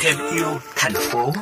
Thêm 0.00 0.16
yêu 0.34 0.58
thành 0.76 0.92
phố. 1.10 1.32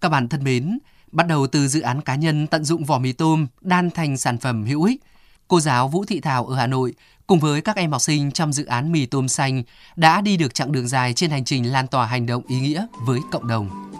Các 0.00 0.08
bạn 0.08 0.28
thân 0.28 0.44
mến, 0.44 0.78
bắt 1.12 1.26
đầu 1.26 1.46
từ 1.46 1.68
dự 1.68 1.80
án 1.80 2.00
cá 2.00 2.14
nhân 2.14 2.46
tận 2.46 2.64
dụng 2.64 2.84
vỏ 2.84 2.98
mì 2.98 3.12
tôm 3.12 3.46
đan 3.60 3.90
thành 3.90 4.16
sản 4.16 4.38
phẩm 4.38 4.64
hữu 4.64 4.84
ích, 4.84 5.00
cô 5.48 5.60
giáo 5.60 5.88
Vũ 5.88 6.04
Thị 6.04 6.20
Thảo 6.20 6.46
ở 6.46 6.56
Hà 6.56 6.66
Nội 6.66 6.94
cùng 7.26 7.40
với 7.40 7.60
các 7.60 7.76
em 7.76 7.92
học 7.92 8.02
sinh 8.02 8.30
trong 8.30 8.52
dự 8.52 8.64
án 8.64 8.92
mì 8.92 9.06
tôm 9.06 9.28
xanh 9.28 9.62
đã 9.96 10.20
đi 10.20 10.36
được 10.36 10.54
chặng 10.54 10.72
đường 10.72 10.88
dài 10.88 11.12
trên 11.14 11.30
hành 11.30 11.44
trình 11.44 11.72
lan 11.72 11.86
tỏa 11.86 12.06
hành 12.06 12.26
động 12.26 12.42
ý 12.48 12.60
nghĩa 12.60 12.86
với 13.06 13.20
cộng 13.30 13.48
đồng. 13.48 13.91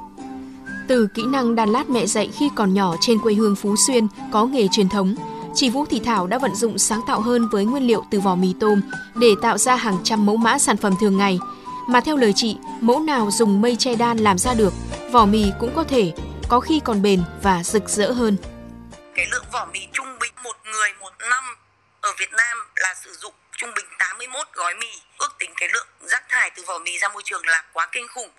Từ 0.88 1.08
kỹ 1.14 1.22
năng 1.26 1.54
đan 1.54 1.68
lát 1.68 1.90
mẹ 1.90 2.06
dạy 2.06 2.30
khi 2.38 2.50
còn 2.56 2.74
nhỏ 2.74 2.94
trên 3.00 3.18
quê 3.18 3.34
hương 3.34 3.56
Phú 3.56 3.74
Xuyên 3.86 4.06
có 4.32 4.44
nghề 4.44 4.68
truyền 4.68 4.88
thống, 4.88 5.14
chị 5.54 5.70
Vũ 5.70 5.86
Thị 5.86 6.00
Thảo 6.04 6.26
đã 6.26 6.38
vận 6.38 6.54
dụng 6.54 6.78
sáng 6.78 7.00
tạo 7.06 7.20
hơn 7.20 7.48
với 7.48 7.64
nguyên 7.64 7.86
liệu 7.86 8.04
từ 8.10 8.20
vỏ 8.20 8.34
mì 8.34 8.54
tôm 8.60 8.80
để 9.14 9.28
tạo 9.42 9.58
ra 9.58 9.76
hàng 9.76 9.98
trăm 10.04 10.26
mẫu 10.26 10.36
mã 10.36 10.58
sản 10.58 10.76
phẩm 10.76 10.94
thường 11.00 11.16
ngày. 11.16 11.38
Mà 11.88 12.00
theo 12.00 12.16
lời 12.16 12.32
chị, 12.36 12.56
mẫu 12.80 13.00
nào 13.00 13.30
dùng 13.32 13.60
mây 13.60 13.76
che 13.76 13.94
đan 13.94 14.18
làm 14.18 14.38
ra 14.38 14.54
được, 14.54 14.72
vỏ 15.12 15.26
mì 15.26 15.44
cũng 15.60 15.74
có 15.74 15.84
thể, 15.84 16.12
có 16.48 16.60
khi 16.60 16.80
còn 16.84 17.02
bền 17.02 17.22
và 17.42 17.62
rực 17.62 17.88
rỡ 17.88 18.12
hơn. 18.12 18.36
Cái 19.14 19.26
lượng 19.30 19.44
vỏ 19.52 19.66
mì 19.72 19.80
trung 19.92 20.06
bình 20.20 20.32
một 20.44 20.56
người 20.64 20.88
một 21.00 21.12
năm 21.30 21.44
ở 22.00 22.10
Việt 22.18 22.32
Nam 22.32 22.56
là 22.76 22.94
sử 23.04 23.10
dụng 23.12 23.32
trung 23.56 23.70
bình 23.76 23.86
81 23.98 24.46
gói 24.54 24.74
mì. 24.74 24.90
Ước 25.18 25.34
tính 25.38 25.50
cái 25.56 25.68
lượng 25.72 25.86
rác 26.00 26.22
thải 26.28 26.50
từ 26.56 26.62
vỏ 26.66 26.78
mì 26.78 26.98
ra 26.98 27.08
môi 27.08 27.22
trường 27.24 27.46
là 27.46 27.64
quá 27.72 27.88
kinh 27.92 28.06
khủng. 28.14 28.30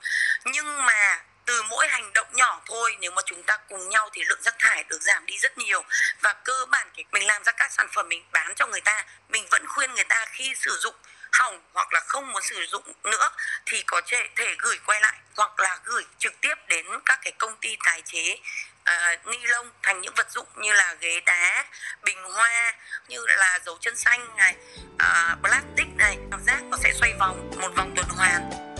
Nhưng 0.45 0.65
mà 0.85 1.21
từ 1.53 1.63
mỗi 1.63 1.87
hành 1.87 2.13
động 2.13 2.27
nhỏ 2.33 2.61
thôi 2.65 2.97
nếu 2.99 3.11
mà 3.11 3.21
chúng 3.25 3.43
ta 3.43 3.57
cùng 3.69 3.89
nhau 3.89 4.09
thì 4.13 4.23
lượng 4.23 4.41
rác 4.41 4.55
thải 4.59 4.83
được 4.83 5.01
giảm 5.01 5.25
đi 5.25 5.37
rất 5.37 5.57
nhiều. 5.57 5.83
Và 6.21 6.33
cơ 6.33 6.65
bản 6.71 6.87
thì 6.95 7.05
mình 7.11 7.27
làm 7.27 7.43
ra 7.43 7.51
các 7.51 7.71
sản 7.71 7.87
phẩm 7.93 8.09
mình 8.09 8.25
bán 8.31 8.53
cho 8.55 8.67
người 8.67 8.81
ta 8.81 9.05
mình 9.29 9.47
vẫn 9.51 9.67
khuyên 9.67 9.93
người 9.93 10.03
ta 10.03 10.25
khi 10.31 10.53
sử 10.55 10.77
dụng 10.81 10.95
hỏng 11.31 11.61
hoặc 11.73 11.93
là 11.93 11.99
không 11.99 12.31
muốn 12.31 12.41
sử 12.41 12.65
dụng 12.65 12.83
nữa 13.03 13.29
thì 13.65 13.83
có 13.87 14.01
thể 14.07 14.27
thể 14.35 14.55
gửi 14.59 14.77
quay 14.85 15.01
lại 15.01 15.13
hoặc 15.35 15.59
là 15.59 15.79
gửi 15.83 16.03
trực 16.19 16.41
tiếp 16.41 16.55
đến 16.67 16.85
các 17.05 17.19
cái 17.21 17.33
công 17.37 17.55
ty 17.61 17.77
tái 17.85 18.01
chế 18.05 18.37
uh, 18.81 19.27
ni 19.27 19.37
lông 19.43 19.71
thành 19.83 20.01
những 20.01 20.13
vật 20.13 20.31
dụng 20.31 20.47
như 20.55 20.73
là 20.73 20.95
ghế 20.99 21.19
đá, 21.25 21.65
bình 22.03 22.23
hoa 22.23 22.73
như 23.07 23.25
là 23.27 23.59
dấu 23.65 23.77
chân 23.81 23.97
xanh 23.97 24.35
này, 24.37 24.55
uh, 24.93 25.41
plastic 25.41 25.87
này, 25.97 26.17
rác 26.47 26.63
nó 26.63 26.77
sẽ 26.83 26.93
xoay 26.99 27.13
vòng 27.19 27.51
một 27.61 27.69
vòng 27.75 27.93
tuần 27.95 28.07
hoàn. 28.09 28.72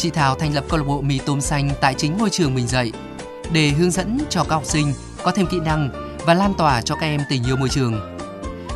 Chị 0.00 0.10
Thảo 0.10 0.34
thành 0.34 0.54
lập 0.54 0.64
câu 0.68 0.78
lạc 0.78 0.84
bộ 0.86 1.00
mì 1.00 1.18
tôm 1.18 1.40
xanh 1.40 1.70
tại 1.80 1.94
chính 1.94 2.16
ngôi 2.18 2.30
trường 2.30 2.54
mình 2.54 2.66
dạy 2.66 2.92
để 3.52 3.68
hướng 3.68 3.90
dẫn 3.90 4.18
cho 4.30 4.44
các 4.44 4.54
học 4.54 4.64
sinh 4.64 4.92
có 5.22 5.30
thêm 5.30 5.46
kỹ 5.46 5.60
năng 5.60 5.90
và 6.26 6.34
lan 6.34 6.54
tỏa 6.54 6.82
cho 6.82 6.94
các 6.94 7.06
em 7.06 7.20
tình 7.28 7.44
yêu 7.44 7.56
môi 7.56 7.68
trường. 7.68 8.16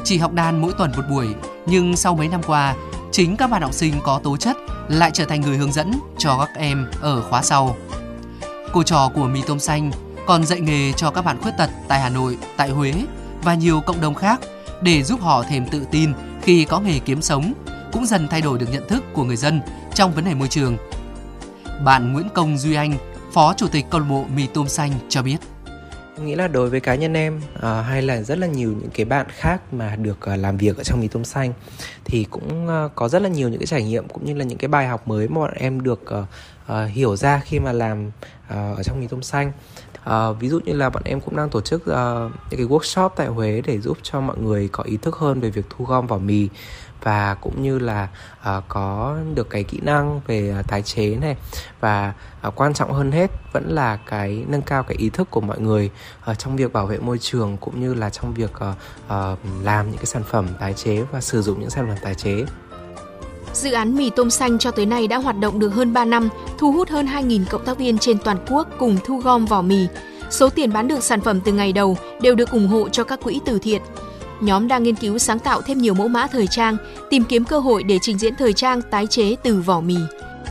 Chỉ 0.04 0.18
học 0.18 0.32
đàn 0.32 0.60
mỗi 0.60 0.72
tuần 0.78 0.92
một 0.96 1.02
buổi, 1.10 1.28
nhưng 1.66 1.96
sau 1.96 2.14
mấy 2.14 2.28
năm 2.28 2.42
qua, 2.46 2.74
chính 3.12 3.36
các 3.36 3.50
bạn 3.50 3.62
học 3.62 3.74
sinh 3.74 3.94
có 4.02 4.20
tố 4.24 4.36
chất 4.36 4.56
lại 4.88 5.10
trở 5.14 5.24
thành 5.24 5.40
người 5.40 5.56
hướng 5.56 5.72
dẫn 5.72 5.92
cho 6.18 6.38
các 6.38 6.60
em 6.60 6.90
ở 7.00 7.22
khóa 7.22 7.42
sau. 7.42 7.76
Cô 8.72 8.82
trò 8.82 9.10
của 9.14 9.28
mì 9.28 9.42
tôm 9.46 9.58
xanh 9.58 9.90
còn 10.26 10.44
dạy 10.44 10.60
nghề 10.60 10.92
cho 10.92 11.10
các 11.10 11.24
bạn 11.24 11.38
khuyết 11.42 11.52
tật 11.58 11.70
tại 11.88 12.00
Hà 12.00 12.08
Nội, 12.08 12.38
tại 12.56 12.70
Huế 12.70 12.94
và 13.42 13.54
nhiều 13.54 13.80
cộng 13.80 14.00
đồng 14.00 14.14
khác 14.14 14.40
để 14.82 15.02
giúp 15.02 15.20
họ 15.20 15.44
thêm 15.48 15.66
tự 15.66 15.86
tin 15.90 16.12
khi 16.42 16.64
có 16.64 16.80
nghề 16.80 16.98
kiếm 16.98 17.22
sống, 17.22 17.52
cũng 17.92 18.06
dần 18.06 18.28
thay 18.28 18.40
đổi 18.40 18.58
được 18.58 18.66
nhận 18.72 18.88
thức 18.88 19.04
của 19.12 19.24
người 19.24 19.36
dân 19.36 19.60
trong 19.94 20.12
vấn 20.12 20.24
đề 20.24 20.34
môi 20.34 20.48
trường 20.48 20.76
bạn 21.82 22.12
Nguyễn 22.12 22.28
Công 22.34 22.58
Duy 22.58 22.74
Anh, 22.74 22.94
Phó 23.32 23.54
Chủ 23.56 23.68
tịch 23.68 23.84
câu 23.90 24.00
lạc 24.00 24.06
bộ 24.08 24.24
Mì 24.34 24.46
Tôm 24.46 24.68
Xanh 24.68 24.92
cho 25.08 25.22
biết. 25.22 25.36
Tôi 26.16 26.26
nghĩ 26.26 26.34
là 26.34 26.48
đối 26.48 26.70
với 26.70 26.80
cá 26.80 26.94
nhân 26.94 27.14
em 27.14 27.40
à, 27.60 27.82
hay 27.82 28.02
là 28.02 28.22
rất 28.22 28.38
là 28.38 28.46
nhiều 28.46 28.74
những 28.80 28.90
cái 28.94 29.04
bạn 29.04 29.26
khác 29.28 29.74
mà 29.74 29.96
được 29.96 30.26
à, 30.26 30.36
làm 30.36 30.56
việc 30.56 30.76
ở 30.76 30.84
trong 30.84 31.00
mì 31.00 31.08
tôm 31.08 31.24
xanh 31.24 31.52
thì 32.04 32.26
cũng 32.30 32.68
à, 32.68 32.88
có 32.94 33.08
rất 33.08 33.22
là 33.22 33.28
nhiều 33.28 33.48
những 33.48 33.60
cái 33.60 33.66
trải 33.66 33.82
nghiệm 33.82 34.08
cũng 34.08 34.24
như 34.24 34.34
là 34.34 34.44
những 34.44 34.58
cái 34.58 34.68
bài 34.68 34.86
học 34.86 35.08
mới 35.08 35.28
mà 35.28 35.34
bọn 35.40 35.54
em 35.54 35.82
được 35.82 36.10
à, 36.10 36.22
à, 36.66 36.84
hiểu 36.84 37.16
ra 37.16 37.40
khi 37.44 37.58
mà 37.58 37.72
làm 37.72 38.10
à, 38.48 38.72
ở 38.76 38.82
trong 38.82 39.00
mì 39.00 39.06
tôm 39.06 39.22
xanh 39.22 39.52
à, 40.04 40.30
ví 40.32 40.48
dụ 40.48 40.60
như 40.64 40.72
là 40.72 40.90
bọn 40.90 41.02
em 41.04 41.20
cũng 41.20 41.36
đang 41.36 41.50
tổ 41.50 41.60
chức 41.60 41.82
uh, 41.82 42.32
những 42.50 42.58
cái 42.58 42.66
workshop 42.66 43.08
tại 43.16 43.26
Huế 43.26 43.62
để 43.64 43.80
giúp 43.80 43.98
cho 44.02 44.20
mọi 44.20 44.38
người 44.38 44.68
có 44.72 44.84
ý 44.84 44.96
thức 44.96 45.16
hơn 45.16 45.40
về 45.40 45.50
việc 45.50 45.66
thu 45.70 45.84
gom 45.84 46.06
vỏ 46.06 46.18
mì 46.18 46.48
và 47.02 47.34
cũng 47.34 47.62
như 47.62 47.78
là 47.78 48.08
uh, 48.40 48.64
có 48.68 49.16
được 49.34 49.50
cái 49.50 49.64
kỹ 49.64 49.80
năng 49.82 50.20
về 50.26 50.56
uh, 50.60 50.68
tái 50.68 50.82
chế 50.82 51.16
này. 51.16 51.36
Và 51.80 52.14
uh, 52.46 52.54
quan 52.56 52.74
trọng 52.74 52.92
hơn 52.92 53.12
hết 53.12 53.30
vẫn 53.52 53.68
là 53.68 53.96
cái 53.96 54.44
nâng 54.48 54.62
cao 54.62 54.82
cái 54.82 54.96
ý 54.96 55.10
thức 55.10 55.30
của 55.30 55.40
mọi 55.40 55.60
người 55.60 55.90
uh, 56.30 56.38
trong 56.38 56.56
việc 56.56 56.72
bảo 56.72 56.86
vệ 56.86 56.98
môi 56.98 57.18
trường 57.18 57.56
cũng 57.56 57.80
như 57.80 57.94
là 57.94 58.10
trong 58.10 58.34
việc 58.34 58.52
uh, 58.70 58.76
uh, 59.06 59.38
làm 59.62 59.86
những 59.86 59.96
cái 59.96 60.06
sản 60.06 60.22
phẩm 60.22 60.48
tái 60.60 60.72
chế 60.74 61.02
và 61.12 61.20
sử 61.20 61.42
dụng 61.42 61.60
những 61.60 61.70
sản 61.70 61.86
phẩm 61.88 61.96
tái 62.02 62.14
chế. 62.14 62.44
Dự 63.54 63.72
án 63.72 63.96
mì 63.96 64.10
tôm 64.10 64.30
xanh 64.30 64.58
cho 64.58 64.70
tới 64.70 64.86
nay 64.86 65.06
đã 65.06 65.16
hoạt 65.16 65.38
động 65.38 65.58
được 65.58 65.74
hơn 65.74 65.92
3 65.92 66.04
năm, 66.04 66.28
thu 66.58 66.72
hút 66.72 66.88
hơn 66.88 67.06
2.000 67.06 67.44
cộng 67.50 67.64
tác 67.64 67.78
viên 67.78 67.98
trên 67.98 68.18
toàn 68.18 68.36
quốc 68.50 68.68
cùng 68.78 68.96
thu 69.04 69.16
gom 69.18 69.46
vỏ 69.46 69.62
mì. 69.62 69.86
Số 70.30 70.48
tiền 70.48 70.72
bán 70.72 70.88
được 70.88 71.02
sản 71.02 71.20
phẩm 71.20 71.40
từ 71.44 71.52
ngày 71.52 71.72
đầu 71.72 71.96
đều 72.20 72.34
được 72.34 72.50
ủng 72.50 72.68
hộ 72.68 72.88
cho 72.88 73.04
các 73.04 73.20
quỹ 73.22 73.40
từ 73.46 73.58
thiện 73.58 73.82
nhóm 74.40 74.68
đang 74.68 74.82
nghiên 74.82 74.94
cứu 74.94 75.18
sáng 75.18 75.38
tạo 75.38 75.62
thêm 75.62 75.78
nhiều 75.78 75.94
mẫu 75.94 76.08
mã 76.08 76.26
thời 76.26 76.46
trang, 76.46 76.76
tìm 77.10 77.24
kiếm 77.24 77.44
cơ 77.44 77.58
hội 77.58 77.82
để 77.82 77.98
trình 78.02 78.18
diễn 78.18 78.34
thời 78.36 78.52
trang 78.52 78.82
tái 78.90 79.06
chế 79.06 79.36
từ 79.42 79.60
vỏ 79.60 79.80
mì. 79.80 79.96